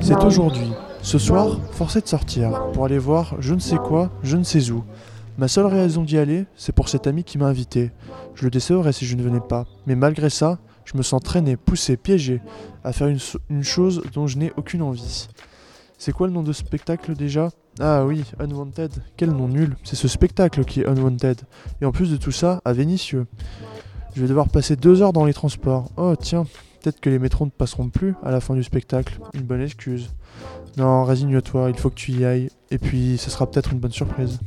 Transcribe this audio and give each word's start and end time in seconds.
C'est 0.00 0.22
aujourd'hui. 0.24 0.72
Ce 1.00 1.18
soir, 1.18 1.58
forcé 1.70 2.02
de 2.02 2.06
sortir 2.06 2.70
pour 2.74 2.84
aller 2.84 2.98
voir 2.98 3.36
je 3.38 3.54
ne 3.54 3.60
sais 3.60 3.78
quoi, 3.78 4.10
je 4.22 4.36
ne 4.36 4.44
sais 4.44 4.70
où. 4.70 4.84
Ma 5.38 5.48
seule 5.48 5.64
raison 5.64 6.02
d'y 6.02 6.18
aller, 6.18 6.44
c'est 6.54 6.74
pour 6.74 6.90
cet 6.90 7.06
ami 7.06 7.24
qui 7.24 7.38
m'a 7.38 7.46
invité. 7.46 7.92
Je 8.34 8.44
le 8.44 8.50
décevrais 8.50 8.92
si 8.92 9.06
je 9.06 9.16
ne 9.16 9.22
venais 9.22 9.40
pas, 9.40 9.64
mais 9.86 9.94
malgré 9.96 10.28
ça, 10.28 10.58
je 10.84 10.98
me 10.98 11.02
sens 11.02 11.22
traîné, 11.22 11.56
poussé, 11.56 11.96
piégé 11.96 12.42
à 12.84 12.92
faire 12.92 13.08
une, 13.08 13.62
chose 13.62 14.02
dont 14.12 14.26
je 14.26 14.36
n'ai 14.36 14.52
aucune 14.58 14.82
envie. 14.82 15.28
C'est 16.04 16.10
quoi 16.10 16.26
le 16.26 16.32
nom 16.32 16.42
de 16.42 16.52
spectacle 16.52 17.14
déjà? 17.14 17.50
Ah 17.78 18.04
oui, 18.04 18.24
Unwanted. 18.40 18.90
Quel 19.16 19.30
nom 19.30 19.46
nul. 19.46 19.76
C'est 19.84 19.94
ce 19.94 20.08
spectacle 20.08 20.64
qui 20.64 20.80
est 20.80 20.88
Unwanted. 20.88 21.40
Et 21.80 21.84
en 21.84 21.92
plus 21.92 22.10
de 22.10 22.16
tout 22.16 22.32
ça, 22.32 22.60
à 22.64 22.72
Vénissieux. 22.72 23.28
Je 24.16 24.20
vais 24.20 24.26
devoir 24.26 24.48
passer 24.48 24.74
deux 24.74 25.00
heures 25.00 25.12
dans 25.12 25.24
les 25.24 25.32
transports. 25.32 25.92
Oh 25.96 26.16
tiens, 26.18 26.42
peut-être 26.80 26.98
que 26.98 27.08
les 27.08 27.20
métros 27.20 27.44
ne 27.44 27.52
passeront 27.52 27.88
plus 27.88 28.16
à 28.24 28.32
la 28.32 28.40
fin 28.40 28.56
du 28.56 28.64
spectacle. 28.64 29.20
Une 29.32 29.42
bonne 29.42 29.62
excuse. 29.62 30.10
Non, 30.76 31.04
résigne-toi, 31.04 31.70
il 31.70 31.78
faut 31.78 31.88
que 31.88 31.94
tu 31.94 32.10
y 32.10 32.24
ailles. 32.24 32.50
Et 32.72 32.78
puis, 32.78 33.16
ce 33.16 33.30
sera 33.30 33.48
peut-être 33.48 33.72
une 33.72 33.78
bonne 33.78 33.92
surprise. 33.92 34.40